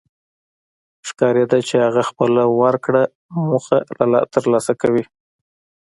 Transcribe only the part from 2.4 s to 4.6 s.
ورکړه موخه تر